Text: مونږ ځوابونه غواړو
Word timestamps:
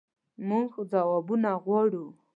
مونږ 0.47 0.71
ځوابونه 0.91 1.51
غواړو 1.63 2.05